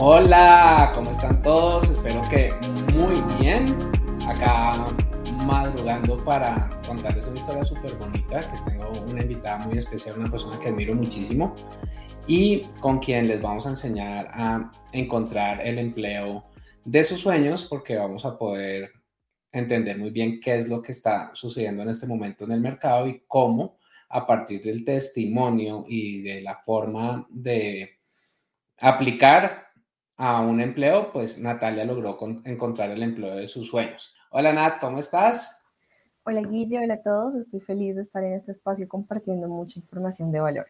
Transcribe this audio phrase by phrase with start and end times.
[0.00, 1.90] Hola, ¿cómo están todos?
[1.90, 2.52] Espero que
[2.94, 3.64] muy bien.
[4.28, 4.86] Acá
[5.44, 10.56] madrugando para contarles una historia súper bonita, que tengo una invitada muy especial, una persona
[10.60, 11.52] que admiro muchísimo
[12.28, 16.44] y con quien les vamos a enseñar a encontrar el empleo
[16.84, 18.92] de sus sueños porque vamos a poder
[19.50, 23.08] entender muy bien qué es lo que está sucediendo en este momento en el mercado
[23.08, 23.78] y cómo
[24.10, 27.98] a partir del testimonio y de la forma de
[28.78, 29.67] aplicar
[30.18, 34.14] a un empleo, pues Natalia logró encontrar el empleo de sus sueños.
[34.30, 35.62] Hola Nat, ¿cómo estás?
[36.24, 37.36] Hola Guille, hola a todos.
[37.36, 40.66] Estoy feliz de estar en este espacio compartiendo mucha información de valor.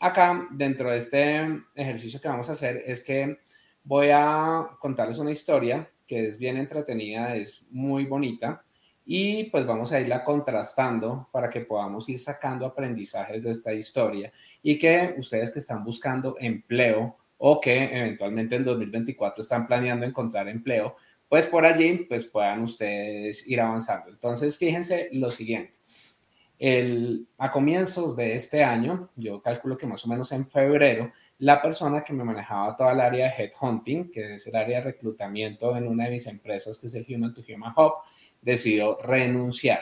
[0.00, 3.38] Acá, dentro de este ejercicio que vamos a hacer, es que
[3.84, 8.64] voy a contarles una historia que es bien entretenida, es muy bonita
[9.04, 14.32] y pues vamos a irla contrastando para que podamos ir sacando aprendizajes de esta historia
[14.60, 20.48] y que ustedes que están buscando empleo o que eventualmente en 2024 están planeando encontrar
[20.48, 20.94] empleo,
[21.28, 24.10] pues por allí pues puedan ustedes ir avanzando.
[24.10, 25.80] Entonces, fíjense lo siguiente.
[27.38, 32.04] A comienzos de este año, yo calculo que más o menos en febrero, la persona
[32.04, 35.88] que me manejaba toda el área de headhunting, que es el área de reclutamiento en
[35.88, 37.94] una de mis empresas, que es el Human to Human Hub,
[38.40, 39.80] decidió renunciar.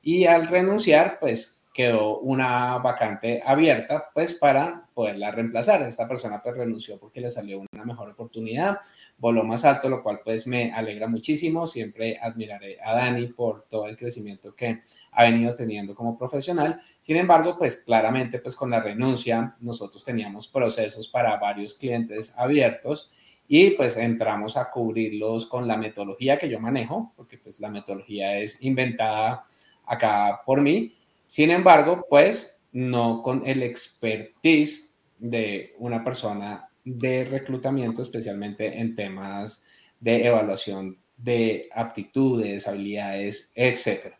[0.00, 5.80] Y al renunciar, pues quedó una vacante abierta, pues para poderla reemplazar.
[5.80, 8.76] Esta persona pues renunció porque le salió una mejor oportunidad,
[9.16, 11.66] voló más alto, lo cual pues me alegra muchísimo.
[11.66, 14.80] Siempre admiraré a Dani por todo el crecimiento que
[15.12, 16.82] ha venido teniendo como profesional.
[17.00, 23.10] Sin embargo, pues claramente pues con la renuncia nosotros teníamos procesos para varios clientes abiertos
[23.48, 28.38] y pues entramos a cubrirlos con la metodología que yo manejo, porque pues la metodología
[28.38, 29.44] es inventada
[29.86, 30.99] acá por mí
[31.30, 39.62] sin embargo, pues no con el expertise de una persona de reclutamiento, especialmente en temas
[40.00, 44.12] de evaluación de aptitudes, habilidades, etc.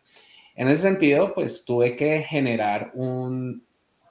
[0.55, 3.65] En ese sentido, pues tuve que generar un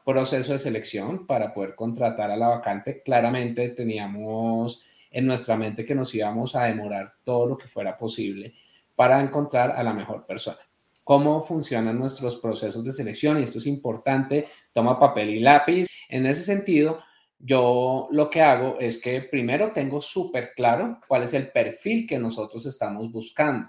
[0.04, 3.00] proceso de selección para poder contratar a la vacante.
[3.02, 4.78] Claramente teníamos
[5.10, 8.52] en nuestra mente que nos íbamos a demorar todo lo que fuera posible
[8.94, 10.69] para encontrar a la mejor persona
[11.10, 15.88] cómo funcionan nuestros procesos de selección y esto es importante, toma papel y lápiz.
[16.08, 17.00] En ese sentido,
[17.36, 22.16] yo lo que hago es que primero tengo súper claro cuál es el perfil que
[22.16, 23.68] nosotros estamos buscando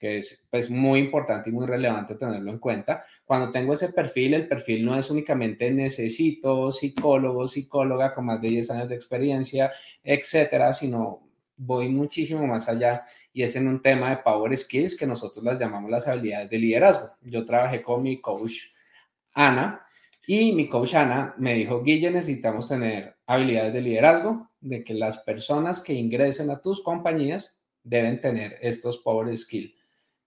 [0.00, 3.04] que es pues, muy importante y muy relevante tenerlo en cuenta.
[3.24, 8.48] Cuando tengo ese perfil, el perfil no es únicamente necesito psicólogo, psicóloga con más de
[8.48, 9.70] 10 años de experiencia,
[10.02, 11.29] etcétera, sino
[11.62, 13.02] voy muchísimo más allá
[13.34, 16.58] y es en un tema de Power Skills que nosotros las llamamos las habilidades de
[16.58, 17.10] liderazgo.
[17.20, 18.54] Yo trabajé con mi coach
[19.34, 19.84] Ana
[20.26, 25.18] y mi coach Ana me dijo, Guille, necesitamos tener habilidades de liderazgo, de que las
[25.18, 29.74] personas que ingresen a tus compañías deben tener estos Power Skills.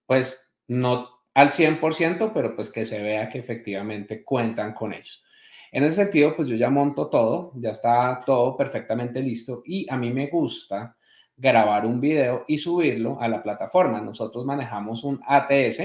[0.06, 5.24] Pues no al 100%, pero pues que se vea que efectivamente cuentan con ellos.
[5.72, 9.98] En ese sentido, pues yo ya monto todo, ya está todo perfectamente listo y a
[9.98, 10.96] mí me gusta
[11.38, 14.02] grabar un video y subirlo a la plataforma.
[14.02, 15.82] Nosotros manejamos un ATS.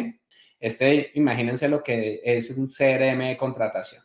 [0.61, 4.03] Este, imagínense lo que es un CRM de contratación,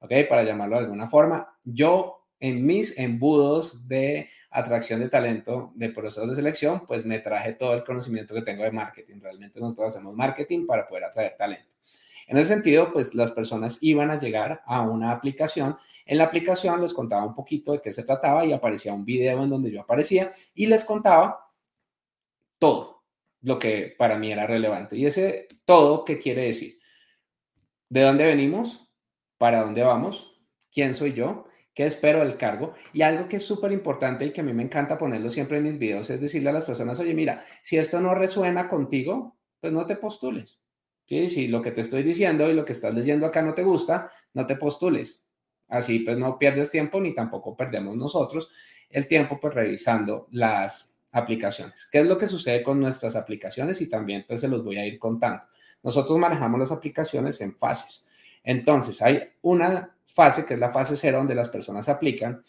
[0.00, 0.12] ¿ok?
[0.28, 1.56] Para llamarlo de alguna forma.
[1.64, 7.52] Yo en mis embudos de atracción de talento, de procesos de selección, pues me traje
[7.52, 9.20] todo el conocimiento que tengo de marketing.
[9.20, 11.76] Realmente nosotros hacemos marketing para poder atraer talento.
[12.26, 15.76] En ese sentido, pues las personas iban a llegar a una aplicación.
[16.06, 19.42] En la aplicación les contaba un poquito de qué se trataba y aparecía un video
[19.42, 21.50] en donde yo aparecía y les contaba
[22.58, 23.02] todo
[23.42, 24.96] lo que para mí era relevante.
[24.96, 26.74] Y ese todo, ¿qué quiere decir?
[27.88, 28.90] ¿De dónde venimos?
[29.36, 30.40] ¿Para dónde vamos?
[30.72, 31.44] ¿Quién soy yo?
[31.74, 32.74] ¿Qué espero del cargo?
[32.92, 35.64] Y algo que es súper importante y que a mí me encanta ponerlo siempre en
[35.64, 39.72] mis videos es decirle a las personas, oye, mira, si esto no resuena contigo, pues
[39.72, 40.61] no te postules.
[41.06, 44.10] Si lo que te estoy diciendo y lo que estás leyendo acá no te gusta,
[44.34, 45.28] no te postules.
[45.68, 48.50] Así pues no pierdes tiempo ni tampoco perdemos nosotros
[48.92, 51.88] el tiempo pues revisando las aplicaciones.
[51.90, 53.80] ¿Qué es lo que sucede con nuestras aplicaciones?
[53.80, 55.42] Y también pues se los voy a ir contando.
[55.82, 58.06] Nosotros manejamos las aplicaciones en fases.
[58.44, 62.42] Entonces hay una fase que es la fase cero donde las personas aplican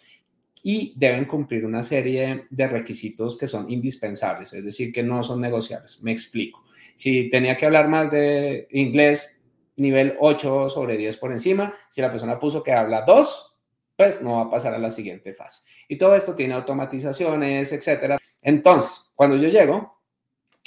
[0.63, 5.42] y deben cumplir una serie de requisitos que son indispensables, es decir, que no son
[5.42, 6.01] negociables.
[6.01, 6.63] Me explico.
[6.95, 9.42] Si tenía que hablar más de inglés,
[9.75, 13.56] nivel 8 sobre 10 por encima, si la persona puso que habla 2,
[13.98, 15.63] pues no va a pasar a la siguiente fase.
[15.89, 18.18] Y todo esto tiene automatizaciones, etcétera.
[18.42, 20.00] Entonces, cuando yo llego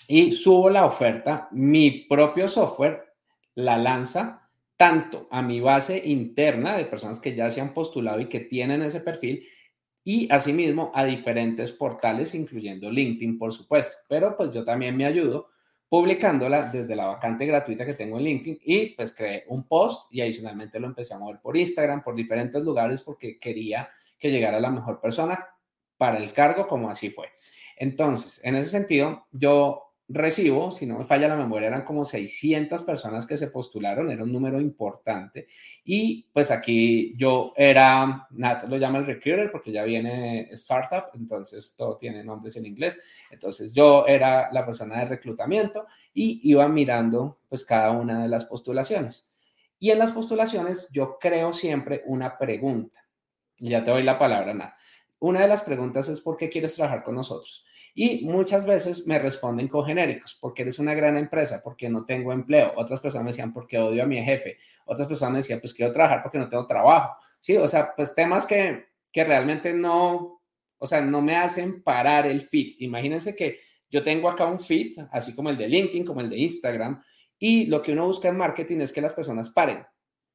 [0.09, 3.15] y subo la oferta, mi propio software
[3.55, 4.47] la lanza
[4.77, 8.83] tanto a mi base interna de personas que ya se han postulado y que tienen
[8.83, 9.47] ese perfil
[10.07, 13.97] y asimismo a diferentes portales, incluyendo LinkedIn, por supuesto.
[14.09, 15.49] Pero pues yo también me ayudo
[15.89, 20.21] publicándola desde la vacante gratuita que tengo en LinkedIn y pues creé un post y
[20.21, 24.71] adicionalmente lo empecé a mover por Instagram, por diferentes lugares porque quería que llegara la
[24.71, 25.45] mejor persona
[25.97, 27.27] para el cargo, como así fue.
[27.77, 32.83] Entonces, en ese sentido, yo recibo, si no me falla la memoria, eran como 600
[32.83, 35.49] personas que se postularon, era un número importante.
[35.85, 41.75] Y pues aquí yo era, Nat lo llama el recruiter porque ya viene startup, entonces
[41.77, 42.99] todo tiene nombres en inglés.
[43.31, 48.45] Entonces yo era la persona de reclutamiento y iba mirando pues cada una de las
[48.45, 49.33] postulaciones.
[49.79, 53.05] Y en las postulaciones yo creo siempre una pregunta.
[53.59, 54.75] Y ya te doy la palabra, Nat.
[55.19, 57.65] Una de las preguntas es ¿por qué quieres trabajar con nosotros?
[57.99, 62.31] Y muchas veces me responden con genéricos, porque eres una gran empresa, porque no tengo
[62.31, 62.75] empleo.
[62.77, 64.59] Otras personas me decían, porque odio a mi jefe.
[64.85, 67.17] Otras personas me decían, pues quiero trabajar porque no tengo trabajo.
[67.41, 70.43] Sí, o sea, pues temas que, que realmente no,
[70.77, 72.75] o sea, no me hacen parar el feed.
[72.81, 76.37] Imagínense que yo tengo acá un feed, así como el de LinkedIn, como el de
[76.37, 77.03] Instagram,
[77.39, 79.87] y lo que uno busca en marketing es que las personas paren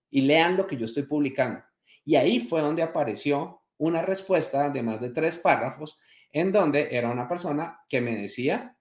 [0.09, 1.61] y lean lo que yo estoy publicando.
[2.03, 5.99] Y ahí fue donde apareció una respuesta de más de tres párrafos
[6.31, 8.77] en donde era una persona que me decía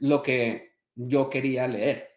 [0.00, 2.08] lo que yo quería leer,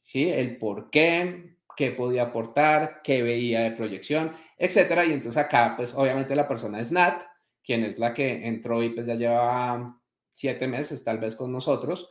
[0.00, 0.28] ¿sí?
[0.28, 5.04] El por qué, qué podía aportar, qué veía de proyección, etcétera.
[5.04, 7.22] Y entonces acá, pues obviamente la persona es Nat,
[7.62, 10.00] quien es la que entró y pues ya lleva
[10.32, 12.08] siete meses tal vez con nosotros.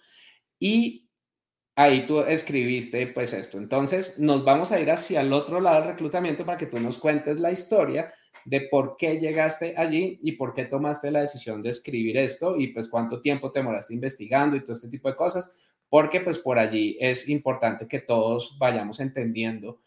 [0.60, 1.10] Y
[1.76, 3.58] ahí tú escribiste pues esto.
[3.58, 6.98] Entonces nos vamos a ir hacia el otro lado del reclutamiento para que tú nos
[6.98, 8.14] cuentes la historia
[8.46, 12.68] de por qué llegaste allí y por qué tomaste la decisión de escribir esto y
[12.68, 15.52] pues cuánto tiempo te demoraste investigando y todo este tipo de cosas,
[15.90, 19.82] porque pues por allí es importante que todos vayamos entendiendo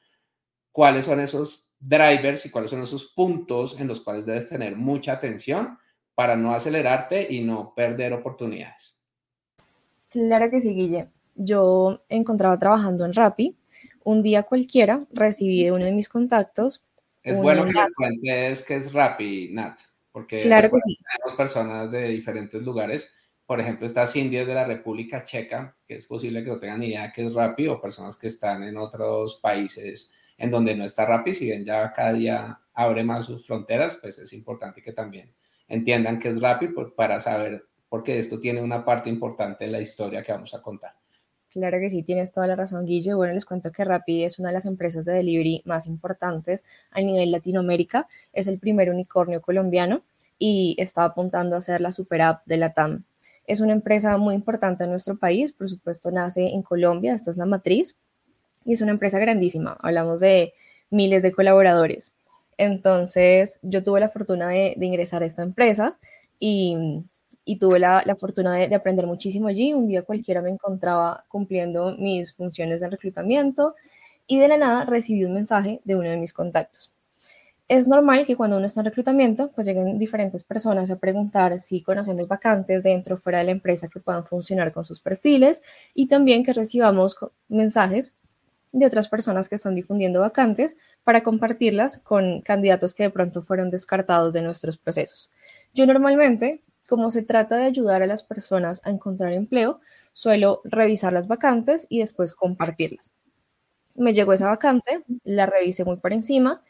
[0.72, 5.12] cuáles son esos drivers y cuáles son esos puntos en los cuales debes tener mucha
[5.12, 5.78] atención
[6.16, 9.04] para no acelerarte y no perder oportunidades.
[10.08, 11.08] Claro que sí, Guille.
[11.36, 13.56] Yo encontraba trabajando en Rappi.
[14.02, 16.82] Un día cualquiera recibí de uno de mis contactos
[17.28, 19.80] es bueno que nos cuentes que es Rappi, Nat,
[20.12, 20.96] porque claro que sí.
[20.96, 23.14] tenemos personas de diferentes lugares.
[23.46, 26.88] Por ejemplo, está Cindy de la República Checa, que es posible que no tengan ni
[26.88, 31.04] idea que es Rappi, o personas que están en otros países en donde no está
[31.04, 35.34] Rappi, si bien ya cada día abre más sus fronteras, pues es importante que también
[35.66, 39.80] entiendan que es Rappi pues, para saber, porque esto tiene una parte importante de la
[39.80, 40.94] historia que vamos a contar.
[41.58, 43.14] Claro que sí, tienes toda la razón, Guille.
[43.14, 47.00] Bueno, les cuento que Rappi es una de las empresas de delivery más importantes a
[47.00, 48.06] nivel Latinoamérica.
[48.32, 50.02] Es el primer unicornio colombiano
[50.38, 53.04] y está apuntando a ser la super app de la TAM.
[53.44, 57.38] Es una empresa muy importante en nuestro país, por supuesto nace en Colombia, esta es
[57.38, 57.96] la matriz,
[58.64, 59.76] y es una empresa grandísima.
[59.80, 60.52] Hablamos de
[60.90, 62.12] miles de colaboradores.
[62.56, 65.98] Entonces, yo tuve la fortuna de, de ingresar a esta empresa
[66.38, 67.02] y
[67.48, 69.72] y tuve la, fortuna de, aprender muchísimo allí.
[69.72, 73.74] Un día cualquiera me encontraba cumpliendo mis funciones de reclutamiento
[74.26, 76.92] y de la nada recibí un mensaje de uno de mis contactos.
[77.66, 81.80] Es normal que cuando uno está en reclutamiento, pues lleguen diferentes personas a preguntar si
[81.82, 85.62] conocemos vacantes dentro o fuera de la empresa que puedan funcionar con sus perfiles
[85.94, 87.16] y también que recibamos
[87.48, 88.12] mensajes
[88.72, 93.70] de otras personas que están difundiendo vacantes para compartirlas con candidatos que de pronto fueron
[93.70, 95.30] descartados de nuestros procesos.
[95.72, 99.80] Yo normalmente como se trata de ayudar a las personas a encontrar empleo,
[100.12, 103.12] suelo revisar las vacantes y después compartirlas.
[103.94, 106.62] Me llegó esa vacante, la revisé muy por encima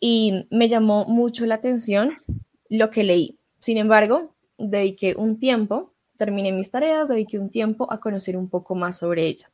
[0.00, 2.14] y me llamó mucho la atención
[2.68, 3.38] lo que leí.
[3.60, 8.74] Sin embargo, dediqué un tiempo, terminé mis tareas, dediqué un tiempo a conocer un poco
[8.74, 9.50] más sobre ella.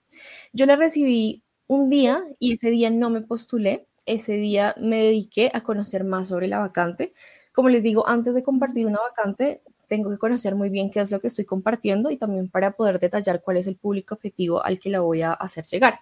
[0.52, 5.50] Yo la recibí un día y ese día no me postulé, ese día me dediqué
[5.54, 7.12] a conocer más sobre la vacante.
[7.52, 11.10] Como les digo, antes de compartir una vacante, tengo que conocer muy bien qué es
[11.10, 14.80] lo que estoy compartiendo y también para poder detallar cuál es el público objetivo al
[14.80, 16.00] que la voy a hacer llegar.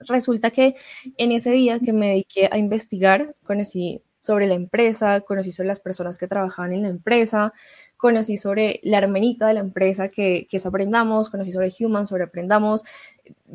[0.00, 0.76] Resulta que
[1.18, 5.80] en ese día que me dediqué a investigar, conocí sobre la empresa, conocí sobre las
[5.80, 7.52] personas que trabajaban en la empresa,
[7.98, 12.24] conocí sobre la hermanita de la empresa que, que es Aprendamos, conocí sobre Human, sobre
[12.24, 12.82] Aprendamos,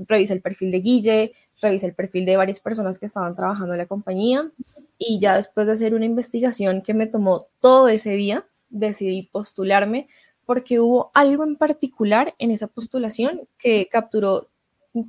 [0.08, 1.34] revisé el perfil de Guille,
[1.64, 4.52] revisé el perfil de varias personas que estaban trabajando en la compañía
[5.00, 10.08] y ya después de hacer una investigación que me tomó todo ese día, decidí postularme
[10.46, 14.50] porque hubo algo en particular en esa postulación que capturó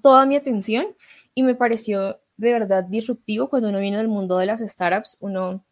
[0.03, 0.87] toda mi atención
[1.35, 3.49] y me pareció de verdad disruptivo.
[3.49, 5.65] Cuando uno viene del mundo de las startups, uno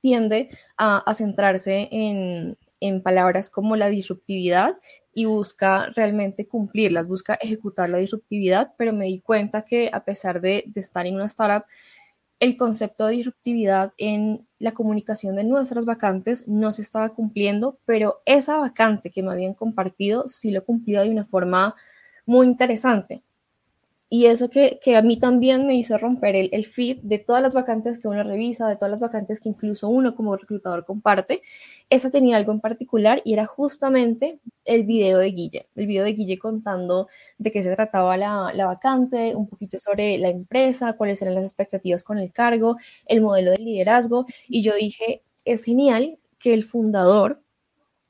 [0.00, 2.56] tiende a, centrarse en,
[3.02, 4.78] palabras como la disruptividad
[5.12, 10.40] y busca realmente cumplirlas, busca ejecutar la disruptividad, pero me di cuenta que a pesar
[10.40, 11.66] de, de estar en una startup,
[12.38, 18.22] el concepto de disruptividad en la comunicación de nuestras vacantes no se estaba cumpliendo, pero
[18.24, 21.74] esa vacante que me habían compartido sí lo cumplía de una forma
[22.24, 23.22] muy interesante.
[24.08, 27.54] Y eso que, a mí también me hizo romper el, el, feed de todas las
[27.54, 31.42] vacantes que uno revisa, de todas las vacantes que incluso uno como reclutador comparte,
[31.90, 36.12] esa tenía algo en particular y era justamente el video de Guille, el video de
[36.12, 37.08] Guille contando
[37.38, 41.44] de qué se trataba la, la vacante, un poquito sobre la empresa, cuáles eran las
[41.44, 44.26] expectativas con el cargo, el modelo de liderazgo.
[44.46, 47.42] Y yo dije, es genial que el fundador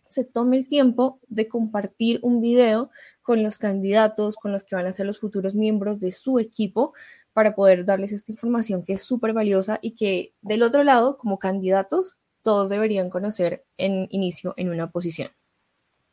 [0.09, 2.91] se tome el tiempo de compartir un video
[3.27, 6.95] con los candidatos, con los que van a ser los futuros miembros de su equipo,
[7.33, 11.41] para poder darles esta información que es súper valiosa y que del otro lado, como
[11.41, 15.31] candidatos, todos deberían conocer en inicio en una posición.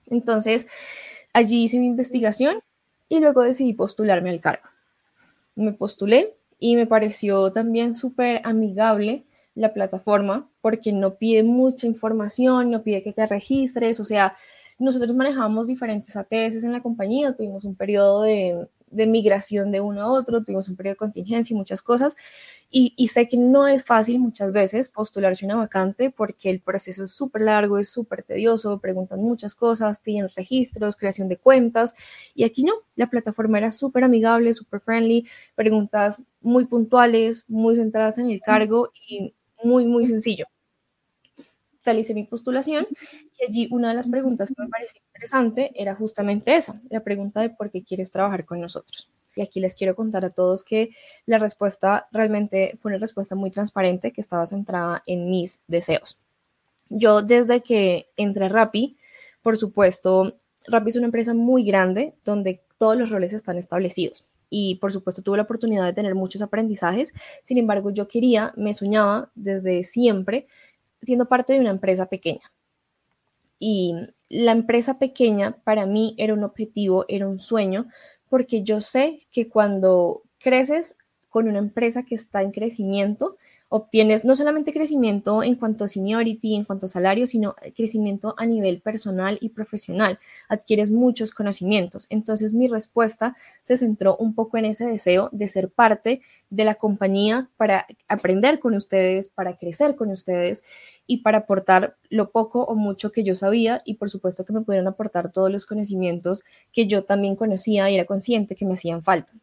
[0.07, 0.65] Entonces,
[1.33, 2.61] allí hice mi investigación
[3.09, 4.67] y luego decidí postularme al cargo.
[5.53, 12.71] Me postulé y me pareció también súper amigable la plataforma porque no pide mucha información,
[12.71, 14.35] no pide que te registres, o sea,
[14.83, 20.11] nosotros manejamos diferentes ATS en la compañía, tuvimos un periodo de, migración de uno a
[20.11, 22.15] otro, tuvimos un periodo de contingencia y muchas cosas.
[22.69, 27.11] Y, sé que no es fácil muchas veces postularse una vacante porque el proceso es
[27.11, 31.95] súper largo, es súper tedioso, preguntan muchas cosas, piden registros, creación de cuentas.
[32.35, 38.17] Y aquí no, la plataforma era súper amigable, súper friendly, preguntas muy puntuales, muy centradas
[38.17, 40.47] en el cargo y muy, muy sencillo
[41.83, 42.87] realicé mi postulación
[43.39, 47.41] y allí una de las preguntas que me pareció interesante era justamente esa, la pregunta
[47.41, 49.09] de por qué quieres trabajar con nosotros.
[49.35, 50.89] Y aquí les quiero contar a todos que
[51.25, 56.19] la respuesta realmente fue una respuesta muy transparente que estaba centrada en mis deseos.
[56.89, 58.97] Yo desde que entré a Rappi,
[59.41, 60.37] por supuesto,
[60.67, 65.23] Rappi es una empresa muy grande donde todos los roles están establecidos y por supuesto
[65.23, 67.11] tuve la oportunidad de tener muchos aprendizajes.
[67.41, 70.45] Sin embargo, yo quería, me soñaba desde siempre
[71.05, 72.51] siendo parte de una empresa pequeña.
[73.59, 73.95] Y
[74.29, 77.87] la empresa pequeña para mí era un objetivo, era un sueño,
[78.29, 80.95] porque yo sé que cuando creces
[81.29, 83.37] con una empresa que está en crecimiento,
[83.75, 88.45] obtienes no solamente crecimiento en cuanto a seniority, en cuanto a salario, sino crecimiento a
[88.45, 90.19] nivel personal y profesional.
[90.47, 92.05] Adquieres muchos conocimientos.
[92.11, 96.75] Entonces mi respuesta se centró un poco en ese deseo de ser parte de la
[96.75, 100.63] compañía para aprender con ustedes, para crecer con ustedes
[101.07, 104.61] y para aportar lo poco o mucho que yo sabía y por supuesto que me
[104.61, 109.01] pudieran aportar todos los conocimientos que yo también conocía y era consciente que me hacían
[109.01, 109.33] falta.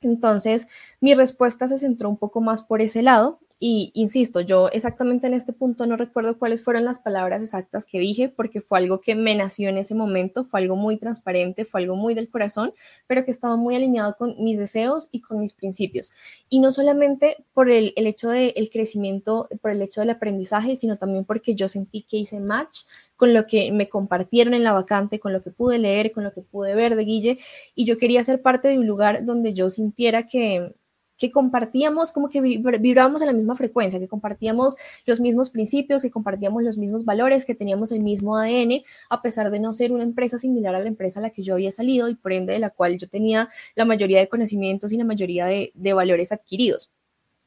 [0.00, 0.68] Entonces,
[1.00, 5.34] mi respuesta se centró un poco más por ese lado y insisto, yo exactamente en
[5.34, 9.16] este punto no recuerdo cuáles fueron las palabras exactas que dije, porque fue algo que
[9.16, 12.72] me nació en ese momento, fue algo muy transparente, fue algo muy del corazón,
[13.08, 16.12] pero que estaba muy alineado con mis deseos y con mis principios.
[16.48, 21.24] Y no solamente por el, hecho del crecimiento, por el hecho del aprendizaje, sino también
[21.24, 22.82] porque yo sentí que hice match
[23.16, 26.32] con lo que me compartieron en la vacante, con lo que pude leer, con lo
[26.32, 27.38] que pude ver de Guille,
[27.74, 30.76] y yo quería ser parte de un lugar donde yo sintiera que
[31.18, 36.10] que compartíamos, como que vibrábamos en la misma frecuencia, que compartíamos los mismos principios, que
[36.10, 40.04] compartíamos los mismos valores, que teníamos el mismo ADN, a pesar de no ser una
[40.04, 42.58] empresa similar a la empresa a la que yo había salido y por ende de
[42.58, 46.90] la cual yo tenía la mayoría de conocimientos y la mayoría de, de valores adquiridos.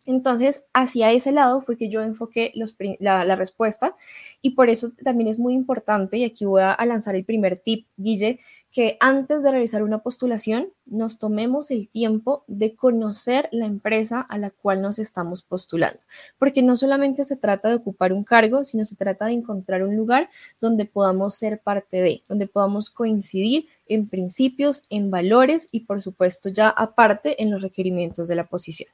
[0.08, 2.51] Entonces, hacia ese lado fue que yo enfoqué
[3.00, 3.96] la, respuesta
[4.41, 7.86] y por eso también es muy importante, y aquí voy a, lanzar el primer tip,
[7.98, 8.39] Guille,
[8.72, 14.39] que antes de realizar una postulación nos tomemos el tiempo de conocer la empresa a
[14.39, 16.00] la cual nos estamos postulando,
[16.39, 19.96] porque no solamente se trata de ocupar un cargo, sino se trata de encontrar un
[19.96, 20.29] lugar
[20.60, 26.50] donde podamos ser parte de, donde podamos coincidir en principios, en valores y por supuesto
[26.50, 28.89] ya aparte en los requerimientos de la posición.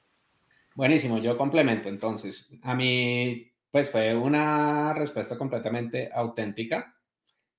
[0.78, 2.52] Buenísimo, yo complemento entonces.
[2.62, 6.96] A mí, pues fue una respuesta completamente auténtica.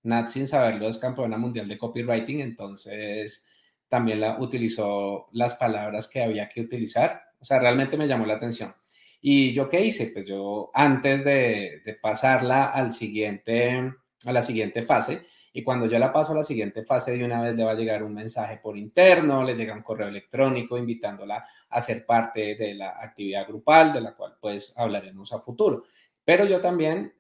[0.04, 3.48] Nat, sin saberlo, es campeona mundial de copywriting, entonces
[3.88, 7.20] también la utilizó las palabras que había que utilizar.
[7.40, 8.72] O sea, realmente me llamó la atención.
[9.20, 10.12] ¿Y yo qué hice?
[10.14, 13.94] Pues yo antes de, de pasarla al siguiente,
[14.26, 17.40] a la siguiente fase, y cuando yo la paso a la siguiente fase, de una
[17.40, 21.44] vez le va a llegar un mensaje por interno, le llega un correo electrónico invitándola
[21.70, 25.84] a ser parte de la actividad grupal, de la cual pues hablaremos a futuro.
[26.24, 27.12] Pero yo también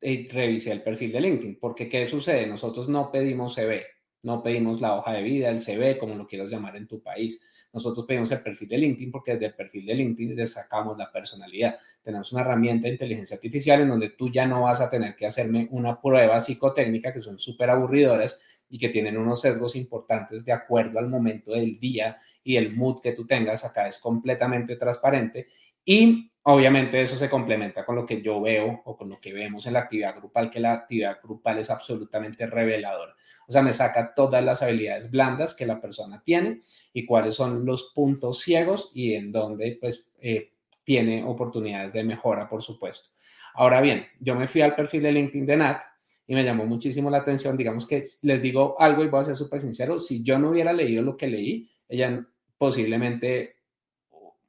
[0.00, 2.46] eh, revisé el perfil de LinkedIn, porque ¿qué sucede?
[2.46, 3.84] Nosotros no pedimos CV,
[4.22, 7.44] no pedimos la hoja de vida, el CV, como lo quieras llamar en tu país.
[7.74, 11.10] Nosotros pedimos el perfil de LinkedIn porque desde el perfil de LinkedIn le sacamos la
[11.10, 11.76] personalidad.
[12.02, 15.26] Tenemos una herramienta de inteligencia artificial en donde tú ya no vas a tener que
[15.26, 18.40] hacerme una prueba psicotécnica que son súper aburridoras
[18.70, 23.00] y que tienen unos sesgos importantes de acuerdo al momento del día y el mood
[23.02, 23.64] que tú tengas.
[23.64, 25.48] Acá es completamente transparente
[25.84, 29.66] y obviamente eso se complementa con lo que yo veo o con lo que vemos
[29.66, 33.14] en la actividad grupal, que la actividad grupal es absolutamente reveladora.
[33.46, 36.60] O sea, me saca todas las habilidades blandas que la persona tiene
[36.92, 40.52] y cuáles son los puntos ciegos y en dónde pues eh,
[40.84, 43.10] tiene oportunidades de mejora, por supuesto.
[43.54, 45.82] Ahora bien, yo me fui al perfil de LinkedIn de Nat
[46.26, 47.56] y me llamó muchísimo la atención.
[47.56, 50.72] Digamos que les digo algo y voy a ser súper sincero, si yo no hubiera
[50.72, 52.26] leído lo que leí, ella
[52.58, 53.56] posiblemente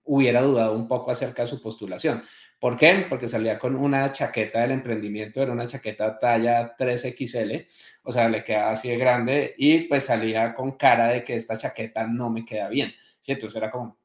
[0.05, 2.21] hubiera dudado un poco acerca de su postulación.
[2.59, 3.05] ¿Por qué?
[3.09, 7.65] Porque salía con una chaqueta del emprendimiento, era una chaqueta talla 3XL,
[8.03, 11.57] o sea, le quedaba así de grande y pues salía con cara de que esta
[11.57, 12.93] chaqueta no me queda bien.
[13.19, 13.33] ¿sí?
[13.33, 13.97] Entonces era como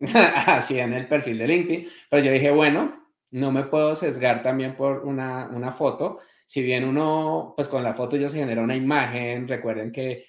[0.46, 4.76] así en el perfil de LinkedIn, pero yo dije, bueno, no me puedo sesgar también
[4.76, 6.20] por una, una foto.
[6.46, 10.26] Si bien uno, pues con la foto ya se genera una imagen, recuerden que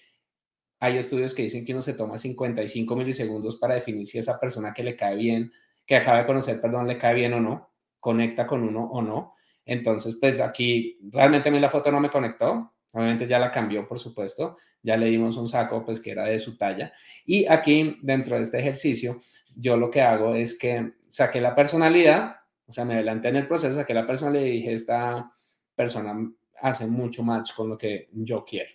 [0.83, 4.73] hay estudios que dicen que uno se toma 55 milisegundos para definir si esa persona
[4.73, 5.49] que le cae bien,
[5.85, 7.71] que acaba de conocer, perdón, le cae bien o no,
[8.01, 9.33] conecta con uno o no.
[9.65, 12.73] Entonces, pues aquí realmente a mí la foto no me conectó.
[12.91, 14.57] Obviamente ya la cambió, por supuesto.
[14.81, 16.91] Ya le dimos un saco, pues que era de su talla.
[17.25, 19.15] Y aquí, dentro de este ejercicio,
[19.55, 22.35] yo lo que hago es que saqué la personalidad,
[22.67, 25.31] o sea, me adelanté en el proceso, saqué la personalidad y dije, esta
[25.75, 26.13] persona
[26.61, 28.69] hace mucho match con lo que yo quiero.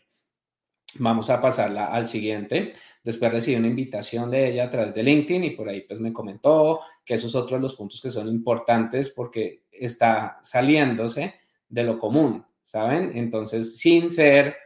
[0.95, 2.73] Vamos a pasarla al siguiente.
[3.04, 6.12] Después recibí una invitación de ella a través de LinkedIn y por ahí pues me
[6.12, 11.35] comentó que esos otros los puntos que son importantes porque está saliéndose
[11.68, 13.12] de lo común, ¿saben?
[13.14, 14.57] Entonces, sin ser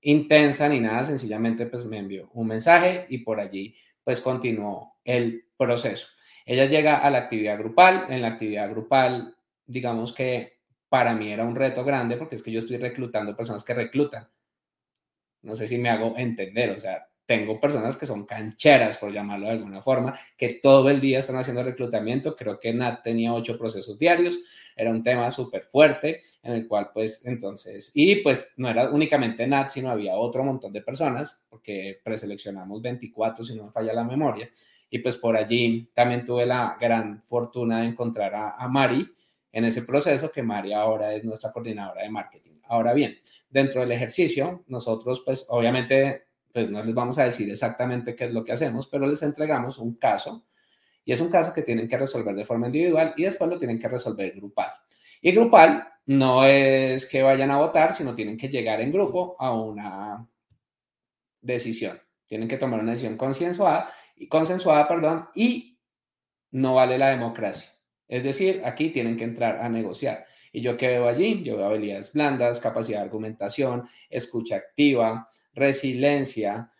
[0.00, 5.44] intensa ni nada, sencillamente pues me envió un mensaje y por allí pues continuó el
[5.56, 6.08] proceso.
[6.44, 8.06] Ella llega a la actividad grupal.
[8.08, 9.36] En la actividad grupal,
[9.66, 13.64] digamos que para mí era un reto grande porque es que yo estoy reclutando personas
[13.64, 14.28] que reclutan
[15.42, 19.48] no sé si me hago entender, o sea, tengo personas que son cancheras, por llamarlo
[19.48, 22.34] de alguna forma, que todo el día están haciendo reclutamiento.
[22.34, 24.38] Creo que Nat tenía ocho procesos diarios.
[24.74, 29.46] Era un tema súper fuerte en el cual, pues, entonces, y pues no era únicamente
[29.46, 34.04] Nat, sino había otro montón de personas, porque preseleccionamos 24, si no me falla la
[34.04, 34.48] memoria.
[34.88, 39.06] Y pues por allí también tuve la gran fortuna de encontrar a, a Mari
[39.52, 42.57] en ese proceso, que Mari ahora es nuestra coordinadora de marketing.
[42.68, 43.16] Ahora bien,
[43.50, 48.32] dentro del ejercicio, nosotros pues obviamente pues no les vamos a decir exactamente qué es
[48.32, 50.46] lo que hacemos, pero les entregamos un caso
[51.04, 53.78] y es un caso que tienen que resolver de forma individual y después lo tienen
[53.78, 54.70] que resolver grupal.
[55.20, 59.52] Y grupal no es que vayan a votar, sino tienen que llegar en grupo a
[59.52, 60.26] una
[61.40, 61.98] decisión.
[62.26, 65.78] Tienen que tomar una decisión consensuada y consensuada, perdón, y
[66.50, 67.70] no vale la democracia.
[68.06, 70.26] Es decir, aquí tienen que entrar a negociar.
[70.58, 71.44] ¿Y yo qué veo allí?
[71.44, 76.72] Yo veo habilidades blandas, capacidad de argumentación, escucha activa, resiliencia,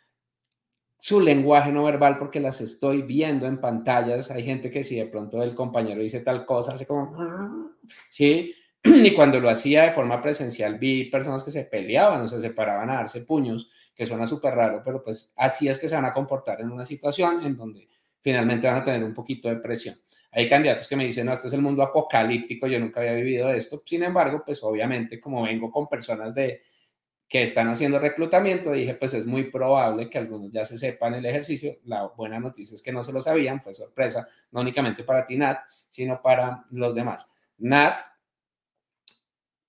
[0.98, 4.32] su lenguaje no verbal porque las estoy viendo en pantallas.
[4.32, 7.70] Hay gente que si de pronto el compañero dice tal cosa, hace como,
[8.10, 12.40] sí, y cuando lo hacía de forma presencial vi personas que se peleaban o se
[12.40, 16.04] separaban a darse puños, que suena súper raro, pero pues así es que se van
[16.04, 17.88] a comportar en una situación en donde
[18.22, 19.96] finalmente van a tener un poquito de presión.
[20.30, 23.50] Hay candidatos que me dicen, no, este es el mundo apocalíptico, yo nunca había vivido
[23.50, 23.82] esto.
[23.84, 26.62] Sin embargo, pues obviamente como vengo con personas de
[27.28, 31.26] que están haciendo reclutamiento, dije, pues es muy probable que algunos ya se sepan el
[31.26, 31.78] ejercicio.
[31.84, 35.36] La buena noticia es que no se lo sabían, fue sorpresa, no únicamente para ti,
[35.36, 37.30] Nat, sino para los demás.
[37.58, 38.00] Nat,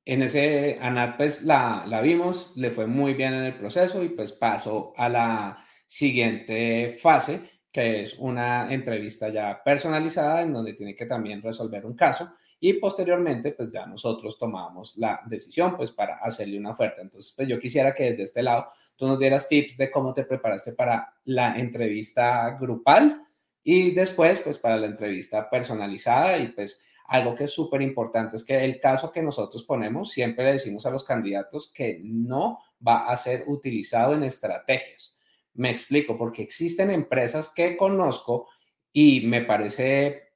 [0.05, 4.03] en ese, a Nat pues la, la vimos, le fue muy bien en el proceso
[4.03, 7.41] y pues pasó a la siguiente fase,
[7.79, 13.53] es una entrevista ya personalizada en donde tiene que también resolver un caso y posteriormente
[13.53, 17.01] pues ya nosotros tomamos la decisión pues para hacerle una oferta.
[17.01, 20.25] Entonces pues yo quisiera que desde este lado tú nos dieras tips de cómo te
[20.25, 23.23] preparaste para la entrevista grupal
[23.63, 28.45] y después pues para la entrevista personalizada y pues algo que es súper importante es
[28.45, 33.07] que el caso que nosotros ponemos siempre le decimos a los candidatos que no va
[33.07, 35.18] a ser utilizado en estrategias
[35.59, 38.47] me explico, porque existen empresas que conozco
[38.93, 40.29] y me parece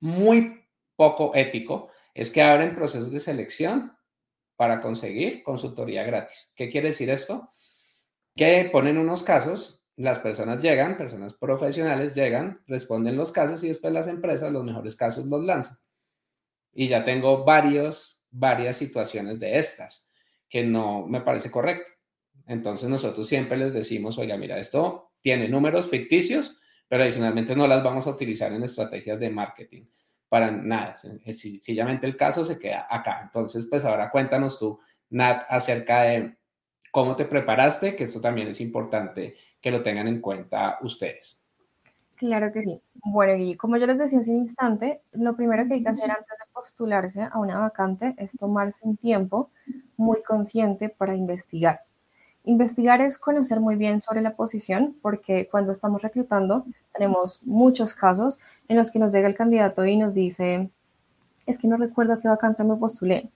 [0.00, 3.92] muy poco ético es que abren procesos de selección
[4.56, 6.52] para conseguir consultoría gratis.
[6.56, 7.48] ¿Qué quiere decir esto?
[8.34, 13.92] Que ponen unos casos, las personas llegan, personas profesionales llegan, responden los casos y después
[13.92, 15.78] las empresas los mejores casos los lanzan.
[16.72, 20.12] Y ya tengo varios, varias situaciones de estas
[20.48, 21.92] que no me parece correcto.
[22.46, 27.82] Entonces nosotros siempre les decimos, oiga, mira, esto tiene números ficticios, pero adicionalmente no las
[27.82, 29.84] vamos a utilizar en estrategias de marketing
[30.28, 30.96] para nada.
[30.96, 33.20] Sencillamente el caso se queda acá.
[33.22, 34.78] Entonces, pues ahora cuéntanos tú,
[35.10, 36.36] Nat, acerca de
[36.90, 41.44] cómo te preparaste, que esto también es importante que lo tengan en cuenta ustedes.
[42.16, 42.80] Claro que sí.
[43.04, 46.10] Bueno, y como yo les decía hace un instante, lo primero que hay que hacer
[46.10, 49.50] antes de postularse a una vacante es tomarse un tiempo
[49.96, 51.80] muy consciente para investigar.
[52.46, 58.38] Investigar es conocer muy bien sobre la posición, porque cuando estamos reclutando tenemos muchos casos
[58.68, 60.68] en los que nos llega el candidato y nos dice,
[61.46, 63.30] es que no recuerdo a qué vacante me postulé,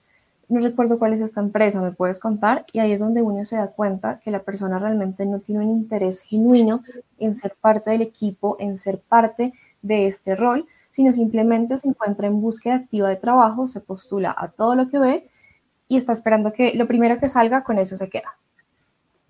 [0.51, 2.67] no recuerdo cuál es esta empresa, ¿me puedes contar?
[2.73, 5.71] Y ahí es donde uno se da cuenta que la persona realmente no tiene un
[5.71, 6.83] interés genuino
[7.19, 12.27] en ser parte del equipo, en ser parte de este rol, sino simplemente se encuentra
[12.27, 15.31] en búsqueda activa de trabajo, se postula a todo lo que ve
[15.87, 18.37] y está esperando que lo primero que salga, con eso se queda.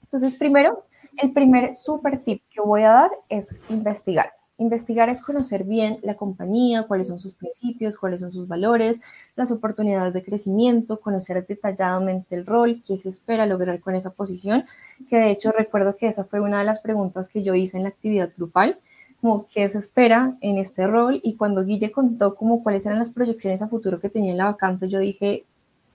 [0.09, 0.87] Entonces, primero,
[1.18, 4.33] el primer super tip que voy a dar es investigar.
[4.57, 9.03] Investigar es conocer bien la compañía, cuáles son sus principios, cuáles son sus valores,
[9.37, 14.64] las oportunidades de crecimiento, conocer detalladamente el rol, qué se espera lograr con esa posición,
[15.11, 17.83] que de hecho recuerdo que esa fue una de las preguntas que yo hice en
[17.83, 18.81] la actividad grupal,
[19.21, 23.11] como qué se espera en este rol y cuando Guille contó como cuáles eran las
[23.11, 25.44] proyecciones a futuro que tenía en la vacante, yo dije,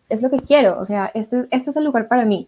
[0.07, 2.47] es lo que quiero, o sea, este, este es el lugar para mí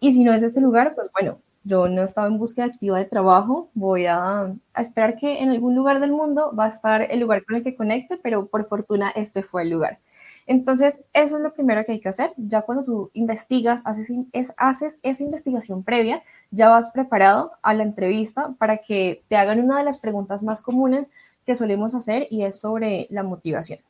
[0.00, 3.04] y si no es este lugar, pues bueno, yo no estaba en búsqueda activa de
[3.04, 7.44] trabajo, voy a, esperar que en algún lugar del mundo va a estar el lugar
[7.44, 9.98] con el que conecte, pero por fortuna este fue el lugar.
[10.46, 12.32] Entonces, eso es lo primero que hay que hacer.
[12.36, 17.84] Ya cuando tú investigas, haces, es, haces esa investigación previa, ya vas preparado a la
[17.84, 21.10] entrevista para que te hagan una de las preguntas más comunes
[21.44, 23.80] que solemos hacer y es sobre la motivación.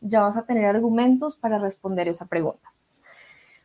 [0.00, 2.74] Ya vas a tener argumentos para responder esa pregunta.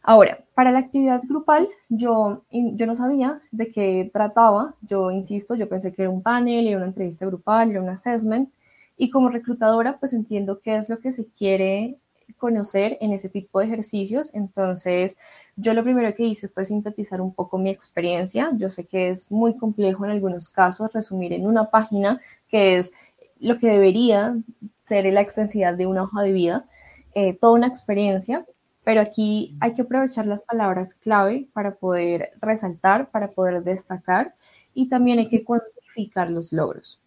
[0.09, 4.73] Ahora, para la actividad grupal, yo, yo no sabía de qué trataba.
[4.81, 8.51] Yo insisto, yo pensé que era un panel, era una entrevista grupal, era un assessment.
[8.97, 11.99] Y como reclutadora, pues entiendo qué es lo que se quiere
[12.37, 14.33] conocer en ese tipo de ejercicios.
[14.33, 15.19] Entonces,
[15.55, 18.49] yo lo primero que hice fue sintetizar un poco mi experiencia.
[18.55, 22.93] Yo sé que es muy complejo en algunos casos resumir en una página, que es
[23.39, 24.35] lo que debería
[24.85, 26.65] ser la extensidad de una hoja de vida,
[27.13, 28.43] eh, toda una experiencia,
[28.89, 34.33] pero aquí hay que aprovechar las palabras clave para poder resaltar, para poder destacar
[34.73, 36.99] y también hay que cuantificar los logros.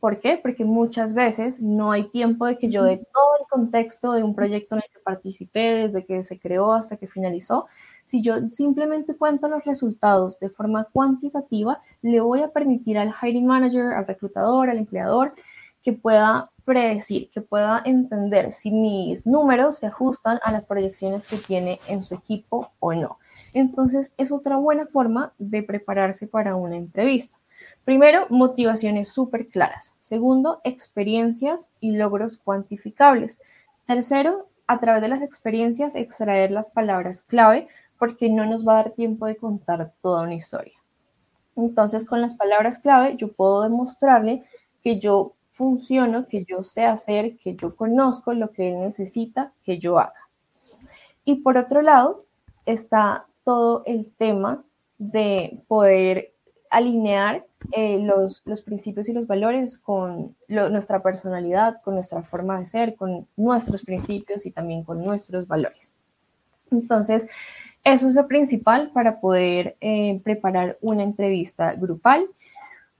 [0.00, 0.40] ¿Por qué?
[0.42, 4.34] Porque muchas veces no hay tiempo de que yo dé todo el contexto de un
[4.34, 7.66] proyecto en el que participé, desde que se creó hasta que finalizó.
[8.06, 13.44] Si yo simplemente cuento los resultados de forma cuantitativa, le voy a permitir al hiring
[13.44, 15.34] manager, al reclutador, al empleador,
[15.82, 21.38] que pueda predecir, que pueda entender si mis números se ajustan a las proyecciones que
[21.38, 23.18] tiene en su equipo o no.
[23.54, 27.38] Entonces, es otra buena forma de prepararse para una entrevista.
[27.84, 29.94] Primero, motivaciones súper claras.
[30.00, 33.38] Segundo, experiencias y logros cuantificables.
[33.86, 38.82] Tercero, a través de las experiencias, extraer las palabras clave porque no nos va a
[38.82, 40.74] dar tiempo de contar toda una historia.
[41.54, 44.42] Entonces, con las palabras clave, yo puedo demostrarle
[44.82, 49.78] que yo funciono, que yo sé hacer, que yo conozco lo que él necesita que
[49.78, 50.28] yo haga.
[51.24, 52.26] Y por otro lado,
[52.66, 54.62] está todo el tema
[54.98, 56.32] de poder
[56.70, 62.96] alinear eh, los, principios y los valores con nuestra personalidad, con nuestra forma de ser,
[62.96, 65.94] con nuestros principios y también con nuestros valores.
[66.70, 67.28] Entonces,
[67.82, 72.26] eso es lo principal para poder eh, preparar una entrevista grupal,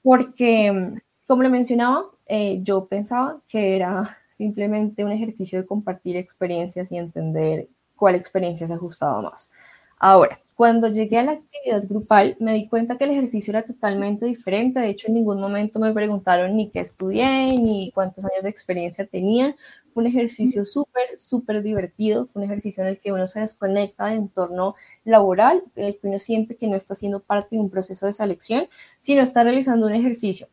[0.03, 6.93] porque, como le mencionaba, eh, yo pensaba que era simplemente un ejercicio de compartir experiencias
[6.93, 9.51] y entender cuál experiencia se ajustaba más.
[9.99, 14.27] Ahora, cuando llegué a la actividad grupal, me di cuenta que el ejercicio era totalmente
[14.27, 14.81] diferente.
[14.81, 19.07] De hecho, en ningún momento me preguntaron ni qué estudié, ni cuántos años de experiencia
[19.07, 19.55] tenía.
[19.93, 22.27] Fue un ejercicio súper, súper divertido.
[22.27, 26.09] Fue un ejercicio en el que uno se desconecta del entorno laboral, en el que
[26.09, 29.87] uno siente que no está siendo parte de un proceso de selección, sino está realizando
[29.87, 30.49] un ejercicio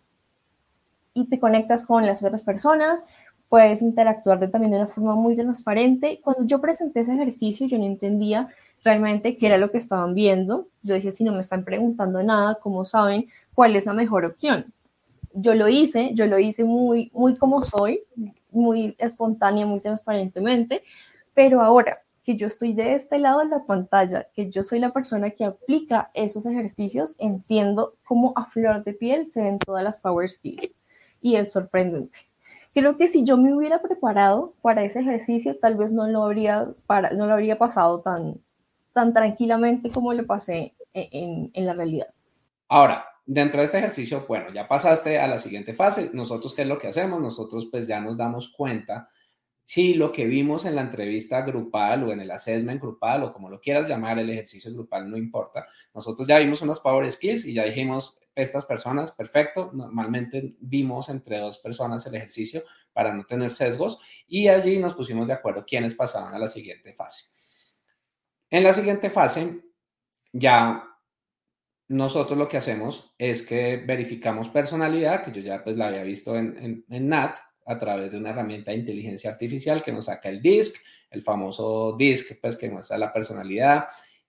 [1.13, 3.04] y te conectas con las otras personas,
[3.49, 6.19] puedes interactuar también de una forma muy transparente.
[6.23, 8.49] Cuando yo presenté ese ejercicio, yo no entendía
[8.84, 10.67] realmente qué era lo que estaban viendo.
[10.82, 14.73] Yo dije, si no me están preguntando nada, ¿cómo saben cuál es la mejor opción?
[15.34, 18.04] yo lo hice, yo lo hice muy, muy como soy,
[18.52, 20.84] muy espontánea, muy transparentemente,
[21.34, 24.93] pero ahora que yo estoy de este lado de la pantalla, que yo soy la
[24.93, 29.97] persona que aplica esos ejercicios, entiendo cómo a flor de piel se ven todas las
[29.97, 30.71] power skills
[31.24, 32.20] y es sorprendente.
[32.74, 36.68] Creo que si yo me hubiera preparado para ese ejercicio, tal vez no lo habría,
[36.86, 38.36] para, no lo habría pasado tan,
[38.94, 42.08] tan tranquilamente como lo pasé en, en la realidad.
[42.68, 46.10] Ahora, dentro de este ejercicio, bueno, ya pasaste a la siguiente fase.
[46.14, 47.22] Nosotros, ¿qué es lo que hacemos?
[47.22, 49.10] Nosotros pues ya nos damos cuenta
[49.66, 53.50] si lo que vimos en la entrevista grupal o en el assessment grupal o como
[53.50, 55.66] lo quieras llamar, el ejercicio grupal, no importa.
[55.94, 59.72] Nosotros ya vimos unos power skills y ya dijimos, estas personas, perfecto.
[59.74, 65.28] Normalmente vimos entre dos personas el ejercicio para no tener sesgos y allí nos pusimos
[65.28, 67.26] de acuerdo quiénes pasaban a la siguiente fase.
[68.50, 69.62] En la siguiente fase,
[70.32, 70.84] ya
[71.88, 76.36] nosotros lo que hacemos es que verificamos personalidad, que yo ya pues la había visto
[76.36, 80.41] en, en, NAT a través de una herramienta de inteligencia artificial que nos saca el
[80.41, 80.76] DISC,
[81.12, 83.86] el famoso DISC pues que muestra la personalidad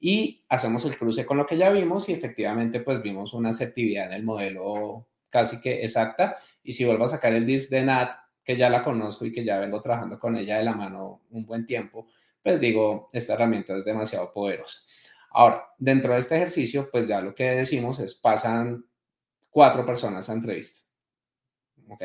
[0.07, 4.09] y hacemos el cruce con lo que ya vimos y efectivamente pues vimos una asertividad
[4.09, 8.13] en el modelo casi que exacta y si vuelvo a sacar el DISC de NAT
[8.45, 11.47] que ya la conozco y que ya vengo trabajando con ella de la mano un
[11.47, 12.07] buen tiempo,
[12.43, 14.83] pues digo, esta herramienta es demasiado poderosa.
[15.31, 18.85] Ahora, dentro de este ejercicio, pues ya lo que decimos es pasan
[19.49, 20.87] cuatro personas a entrevista.
[21.89, 22.03] ¿Ok?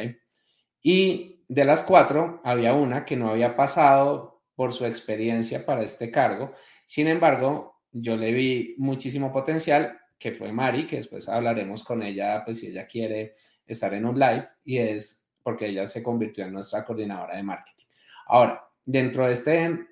[0.84, 6.10] Y de las cuatro, había una que no había pasado por su experiencia para este
[6.10, 6.54] cargo.
[6.86, 12.44] Sin embargo, yo le vi muchísimo potencial, que fue Mari, que después hablaremos con ella,
[12.44, 13.34] pues si ella quiere
[13.66, 17.86] estar en un live, y es porque ella se convirtió en nuestra coordinadora de marketing.
[18.28, 19.88] Ahora, dentro de este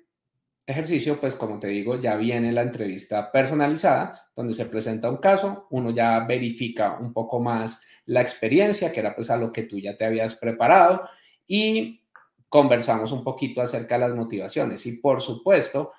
[0.66, 5.66] ejercicio, pues como te digo, ya viene la entrevista personalizada, donde se presenta un caso,
[5.70, 9.78] uno ya verifica un poco más la experiencia, que era pues a lo que tú
[9.78, 11.08] ya te habías preparado,
[11.46, 12.04] y
[12.50, 14.84] conversamos un poquito acerca de las motivaciones.
[14.86, 15.92] Y por supuesto,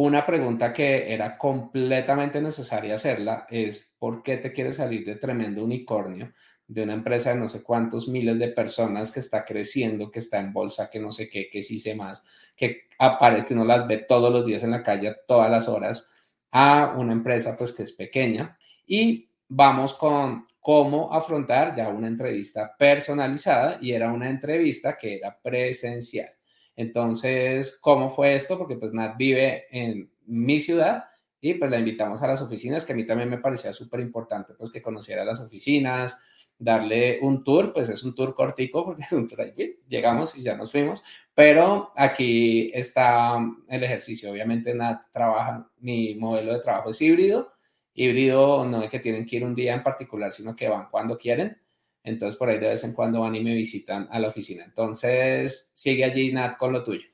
[0.00, 5.64] una pregunta que era completamente necesaria hacerla es, ¿por qué te quieres salir de tremendo
[5.64, 6.32] unicornio?
[6.68, 10.38] de una empresa de no sé cuántos miles de personas que está creciendo, que está
[10.38, 12.22] en bolsa, que no sé qué, que sí sé más,
[12.54, 16.12] que aparece, uno las ve todos los días en la calle, todas las horas,
[16.50, 18.58] a una empresa pues que es pequeña.
[18.86, 25.40] Y vamos con cómo afrontar ya una entrevista personalizada y era una entrevista que era
[25.40, 26.37] presencial.
[26.78, 28.56] Entonces, ¿cómo fue esto?
[28.56, 31.06] Porque pues Nat vive en mi ciudad
[31.40, 34.54] y pues la invitamos a las oficinas, que a mí también me parecía súper importante
[34.54, 36.20] pues que conociera las oficinas,
[36.56, 39.52] darle un tour, pues es un tour cortico porque es un tour
[39.88, 41.02] llegamos y ya nos fuimos,
[41.34, 47.54] pero aquí está el ejercicio, obviamente nada, trabaja, mi modelo de trabajo es híbrido,
[47.92, 51.18] híbrido no es que tienen que ir un día en particular, sino que van cuando
[51.18, 51.58] quieren,
[52.08, 55.70] entonces por ahí de vez en cuando van y me visitan a la oficina, entonces
[55.74, 57.06] sigue allí Nat con lo tuyo.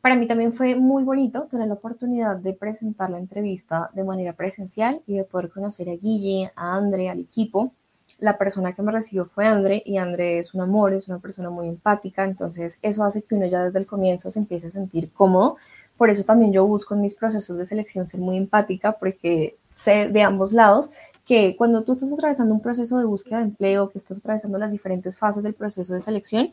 [0.00, 4.32] Para mí también fue muy bonito tener la oportunidad de presentar la entrevista de manera
[4.32, 7.72] presencial y de poder conocer a Guille, a André, al equipo
[8.18, 11.50] la persona que me recibió fue André y André es un amor, es una persona
[11.50, 15.12] muy empática, entonces eso hace que uno ya desde el comienzo se empiece a sentir
[15.12, 15.56] cómodo.
[15.96, 20.08] Por eso también yo busco en mis procesos de selección ser muy empática porque sé
[20.08, 20.90] de ambos lados
[21.28, 24.72] que cuando tú estás atravesando un proceso de búsqueda de empleo, que estás atravesando las
[24.72, 26.52] diferentes fases del proceso de selección,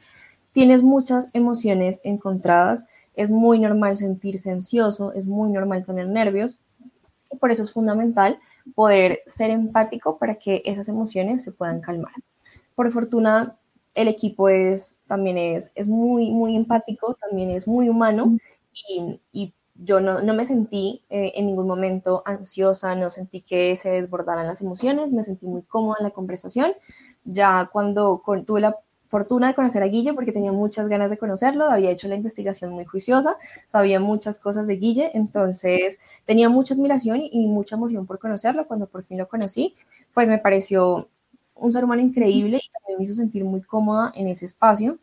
[0.52, 2.86] tienes muchas emociones encontradas,
[3.16, 6.60] es muy normal sentirse ansioso, es muy normal tener nervios
[7.32, 8.38] y por eso es fundamental
[8.76, 12.14] poder ser empático para que esas emociones se puedan calmar.
[12.76, 13.56] Por fortuna,
[13.94, 18.38] el equipo es, también es, es muy, muy empático, también es muy humano
[19.32, 23.90] y, yo no, no, me sentí eh, en ningún momento ansiosa, no sentí que se
[23.90, 26.74] desbordaran las emociones, me sentí muy cómoda en la conversación.
[27.26, 31.66] Ya cuando tuve la fortuna de conocer a Guille porque tenía muchas ganas de conocerlo,
[31.66, 33.38] había hecho la investigación muy juiciosa,
[33.72, 38.68] sabía muchas cosas de Guille, entonces tenía mucha admiración y, mucha emoción por conocerlo.
[38.68, 39.76] Cuando por fin lo conocí,
[40.14, 41.10] pues me pareció
[41.56, 44.98] un ser humano increíble y también me hizo sentir muy cómoda en ese espacio.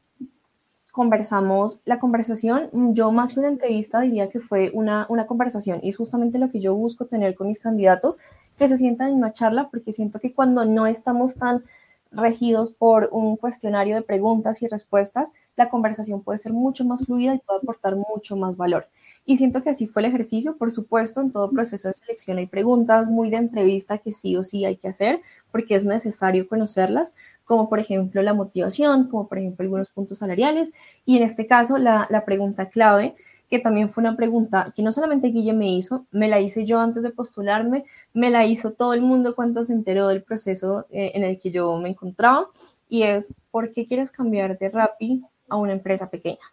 [0.93, 5.89] Conversamos la conversación, yo más que una entrevista diría que fue una, una conversación y
[5.89, 8.19] es justamente lo que yo busco tener con mis candidatos,
[8.59, 11.65] que se sientan en una charla porque siento que cuando no estamos tan
[12.13, 17.35] regidos por un cuestionario de preguntas y respuestas, la conversación puede ser mucho más fluida
[17.35, 18.87] y puede aportar mucho más valor.
[19.25, 20.57] Y siento que así fue el ejercicio.
[20.57, 24.43] Por supuesto, en todo proceso de selección hay preguntas muy de entrevista que sí o
[24.43, 29.39] sí hay que hacer porque es necesario conocerlas, como por ejemplo la motivación, como por
[29.39, 30.73] ejemplo algunos puntos salariales.
[31.05, 33.15] Y en este caso, la, pregunta clave
[33.51, 36.81] que también fue una pregunta que no solamente Guille me hizo, me la hice yo
[36.81, 41.13] antes de postularme, me la hizo todo el mundo cuando se enteró del proceso eh,
[41.15, 42.49] en el que yo me encontraba,
[42.89, 46.53] y es, ¿por qué quieres cambiar de Rappi a una empresa pequeña?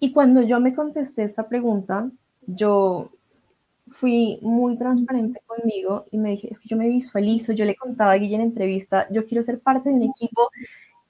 [0.00, 2.10] Y cuando yo me contesté esta pregunta,
[2.46, 3.10] yo
[3.90, 8.12] fui muy transparente conmigo y me dije, es que yo me visualizo, yo le contaba
[8.12, 10.50] a Guille en entrevista, yo quiero ser parte de un equipo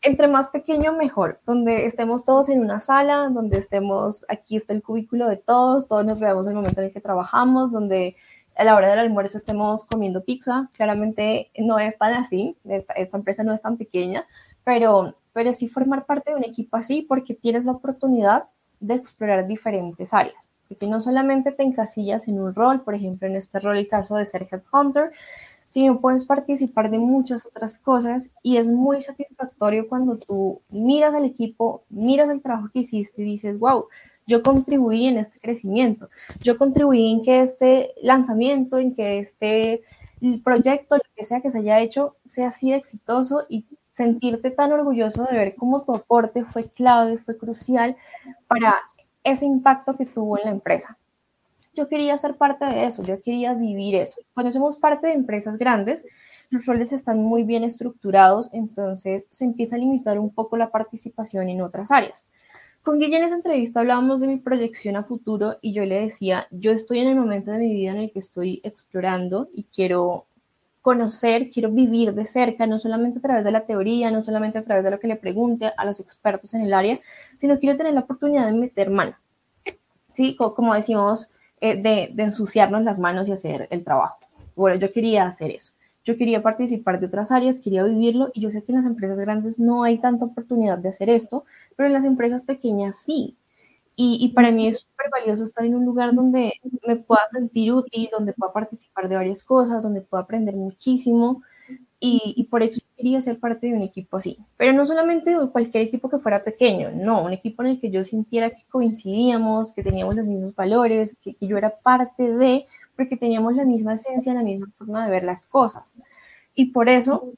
[0.02, 4.82] entre más pequeño mejor, donde estemos todos en una sala, donde estemos, aquí está el
[4.82, 8.16] cubículo de todos, todos nos veamos el momento en el que trabajamos, donde
[8.56, 10.70] a la hora del almuerzo estemos comiendo pizza.
[10.74, 14.26] Claramente no es tan así, esta, esta empresa no es tan pequeña,
[14.64, 18.48] pero, pero sí formar parte de un equipo así porque tienes la oportunidad
[18.80, 20.50] de explorar diferentes áreas.
[20.68, 24.16] Porque no solamente te encasillas en un rol, por ejemplo, en este rol el caso
[24.16, 25.10] de ser headhunter,
[25.66, 31.26] sino puedes participar de muchas otras cosas y es muy satisfactorio cuando tú miras al
[31.26, 33.86] equipo, miras el trabajo que hiciste y dices, wow,
[34.26, 36.08] yo contribuí en este crecimiento,
[36.42, 39.82] yo contribuí en que este lanzamiento, en que este
[40.42, 44.72] proyecto, lo que sea que se haya hecho, sea así de exitoso y sentirte tan
[44.72, 47.96] orgulloso de ver cómo tu aporte fue clave, fue crucial
[48.46, 48.76] para
[49.30, 50.96] ese impacto que tuvo en la empresa
[51.78, 54.20] yo quería ser parte de eso, yo quería vivir eso.
[54.34, 56.04] Cuando somos parte de empresas grandes,
[56.50, 61.48] los roles están muy bien estructurados, entonces se empieza a limitar un poco la participación
[61.48, 62.26] en otras áreas.
[62.82, 66.48] Con Guille en esa entrevista hablábamos de mi proyección a futuro y yo le decía,
[66.50, 70.26] yo estoy en el momento de mi vida en el que estoy explorando y quiero
[70.88, 74.64] conocer, quiero vivir de cerca, no solamente a través de la teoría, no solamente a
[74.64, 76.98] través de lo que le pregunte a los expertos en el área,
[77.36, 79.14] sino quiero tener la oportunidad de meter mano.
[80.14, 81.28] Sí, como decimos,
[81.60, 84.16] eh, de, ensuciarnos las manos y hacer el trabajo.
[84.56, 85.74] Bueno, yo quería hacer eso.
[86.06, 89.20] Yo quería participar de otras áreas, quería vivirlo y yo sé que en las empresas
[89.20, 91.44] grandes no hay tanta oportunidad de hacer esto,
[91.76, 93.36] pero en las empresas pequeñas sí.
[94.00, 96.52] Y, y para mí es súper valioso estar en un lugar donde
[96.86, 101.42] me pueda sentir útil, donde pueda participar de varias cosas, donde pueda aprender muchísimo
[102.00, 104.38] y, por eso quería ser parte de un equipo así.
[104.56, 108.04] Pero no solamente cualquier equipo que fuera pequeño, no, un equipo en el que yo
[108.04, 113.56] sintiera que coincidíamos, que teníamos los mismos valores, que, yo era parte de, porque teníamos
[113.56, 115.94] la misma esencia, la misma forma de ver las cosas.
[116.54, 117.32] Y por eso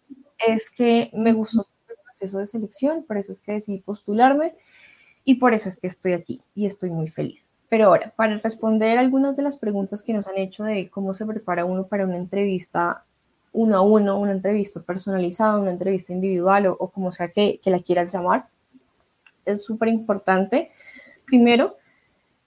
[0.46, 4.54] es que me gustó el proceso de selección, por eso es que decidí postularme
[5.24, 7.46] y por eso es que estoy aquí y estoy muy feliz.
[7.68, 11.26] Pero ahora, para responder algunas de las preguntas que nos han hecho de cómo se
[11.26, 13.04] prepara uno para una entrevista
[13.52, 18.12] uno a uno, una entrevista personalizada, una entrevista individual o, como sea que, la quieras
[18.12, 18.48] llamar,
[19.44, 20.70] es súper importante.
[21.24, 21.76] Primero,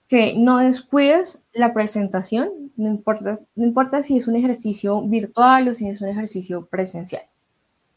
[0.08, 5.74] que no descuides la presentación, no importa, no importa si es un ejercicio virtual o
[5.74, 7.22] si es un ejercicio presencial.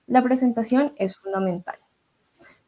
[0.07, 1.75] La presentación es fundamental.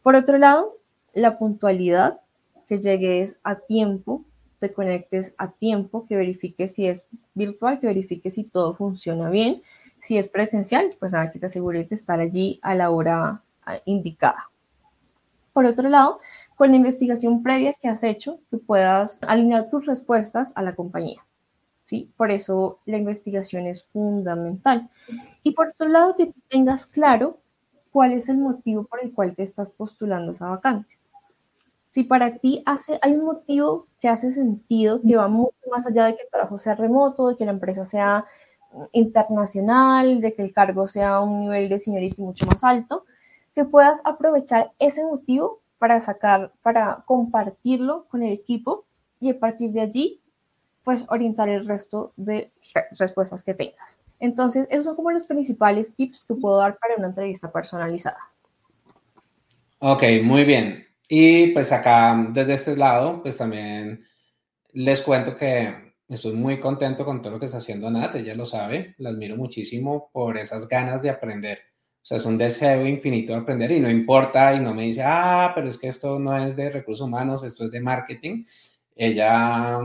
[0.04, 0.78] Por otro lado,
[1.13, 2.22] la puntualidad,
[2.67, 4.26] que llegues a tiempo,
[4.60, 9.62] te conectes a tiempo, que verifiques si es virtual, que verifiques si todo funciona bien
[10.00, 13.78] si es presencial, pues nada, que te asegures de estar allí a la hora ah,
[13.86, 14.50] indicada.
[15.54, 16.19] Por otro lado,
[16.56, 21.26] con la investigación previa que has hecho, tú puedas alinear tus respuestas a la compañía.
[21.86, 22.12] ¿sí?
[22.15, 24.89] Por eso la investigación es fundamental.
[25.43, 27.39] Y por otro lado, que tengas claro
[27.91, 30.98] cuál es el motivo por el cual te estás postulando esa vacante.
[31.91, 36.06] Si para ti hace, hay un motivo que hace sentido, que va mucho más allá
[36.06, 38.25] de que el trabajo sea remoto, de que la empresa sea
[38.91, 43.06] internacional, de que el cargo sea un nivel de seniority mucho más alto,
[43.56, 48.86] que puedas aprovechar ese motivo para sacar, para compartirlo con el equipo
[49.19, 50.21] y a partir de allí,
[50.84, 52.52] pues orientar el resto de
[52.97, 53.99] respuestas que tengas.
[54.19, 58.19] Entonces, esos son como los principales tips que puedo dar para una entrevista personalizada.
[59.80, 60.88] Ok, muy bien.
[61.10, 64.06] Y pues acá, desde este lado, pues también
[64.74, 68.43] les cuento que Estoy muy contento con todo lo que está haciendo Nat, ella lo
[68.43, 71.60] sabe, la admiro muchísimo por esas ganas de aprender.
[72.02, 75.04] O sea, es un deseo infinito de aprender y no importa y no me dice,
[75.06, 78.43] ah, pero es que esto no es de recursos humanos, esto es de marketing.
[78.95, 79.82] Ella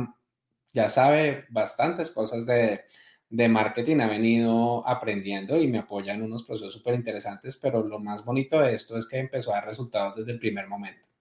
[0.73, 2.85] ya sabe bastantes cosas de,
[3.29, 7.99] de marketing, ha venido aprendiendo y me apoya en unos procesos súper interesantes, pero lo
[7.99, 11.13] más bonito de esto es que empezó a dar resultados desde el primer momento.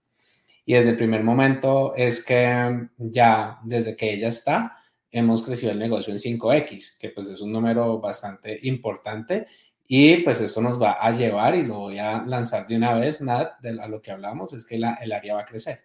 [0.66, 4.78] Y desde el primer momento es que ya desde que ella está,
[5.12, 9.48] hemos crecido el negocio en 5X, que pues es un número bastante importante
[9.86, 13.22] y pues esto nos va a llevar y lo voy a lanzar de una vez,
[13.22, 15.80] Nat, de a lo que hablamos, es que la, el área va a crecer.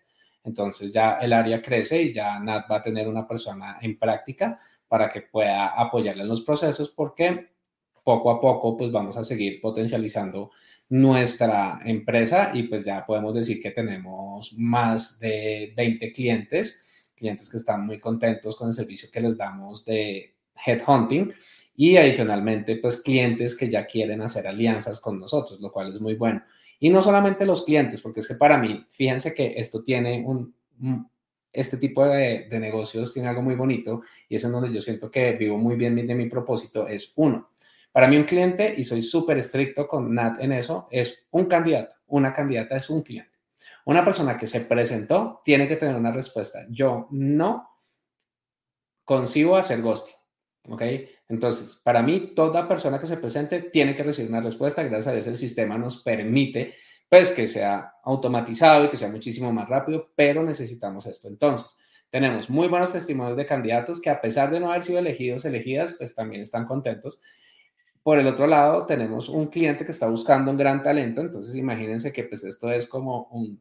[0.45, 4.61] Entonces ya el área crece y ya Nat va a tener una persona en práctica
[4.87, 7.51] para que pueda apoyarle en los procesos porque
[8.03, 10.53] poco a poco pues vamos a seguir potencializando
[10.91, 17.57] nuestra empresa y pues ya podemos decir que tenemos más de 20 clientes clientes que
[17.57, 20.34] están muy contentos con el servicio que les damos de
[20.64, 21.34] headhunting
[21.76, 26.14] y adicionalmente, pues clientes que ya quieren hacer alianzas con nosotros, lo cual es muy
[26.14, 26.43] bueno.
[26.80, 30.55] Y no solamente los clientes, porque es que para mí, fíjense que esto tiene un,
[31.53, 35.11] este tipo de, de, negocios tiene algo muy bonito y es en donde yo siento
[35.11, 37.51] que vivo muy bien de mi propósito, es uno.
[37.93, 41.97] Para mí un cliente, y soy súper estricto con Nat en eso, es un candidato.
[42.07, 43.39] Una candidata es un cliente.
[43.86, 46.66] Una persona que se presentó tiene que tener una respuesta.
[46.68, 47.70] Yo no
[49.05, 50.14] consigo hacer ghosting.
[50.68, 50.82] ¿Ok?
[51.28, 54.82] Entonces, para mí, toda persona que se presente tiene que recibir una respuesta.
[54.82, 56.74] Gracias a Dios, el sistema nos permite
[57.09, 61.28] pues que sea automatizado y que sea muchísimo más rápido, pero necesitamos esto.
[61.28, 61.66] Entonces,
[62.11, 65.95] tenemos muy buenos testimonios de candidatos que a pesar de no haber sido elegidos, elegidas,
[65.99, 67.20] pues también están contentos.
[68.09, 72.11] Por el otro lado, tenemos un cliente que está buscando un gran talento, entonces imagínense
[72.11, 73.61] que pues esto es como un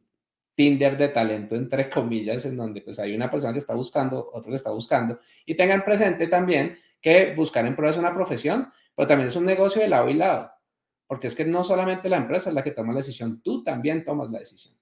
[0.54, 4.48] Tinder de talento, entre comillas, en donde pues hay una persona que está buscando, otro
[4.48, 9.28] que está buscando, y tengan presente también que buscar empleo es una profesión, pero también
[9.28, 10.50] es un negocio de lado y lado,
[11.06, 14.02] porque es que no solamente la empresa es la que toma la decisión, tú también
[14.02, 14.74] tomas la decisión.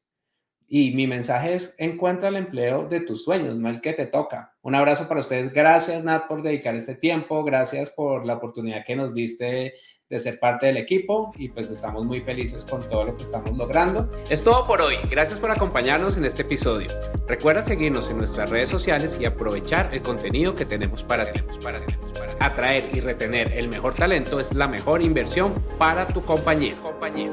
[0.68, 4.55] Y mi mensaje es, encuentra el empleo de tus sueños, no el que te toca.
[4.66, 5.52] Un abrazo para ustedes.
[5.52, 7.44] Gracias, Nat, por dedicar este tiempo.
[7.44, 9.74] Gracias por la oportunidad que nos diste
[10.10, 13.56] de ser parte del equipo y pues estamos muy felices con todo lo que estamos
[13.56, 14.10] logrando.
[14.28, 14.96] Es todo por hoy.
[15.08, 16.88] Gracias por acompañarnos en este episodio.
[17.28, 21.42] Recuerda seguirnos en nuestras redes sociales y aprovechar el contenido que tenemos para ti.
[21.62, 26.22] Para ti, para Atraer y retener el mejor talento es la mejor inversión para tu
[26.22, 27.30] compañía, compañía.